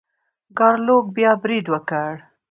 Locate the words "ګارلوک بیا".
0.57-1.31